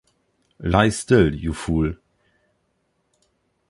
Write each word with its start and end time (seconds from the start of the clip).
Lie 0.57 0.89
still, 0.89 1.35
you 1.35 1.53
fool! 1.53 1.93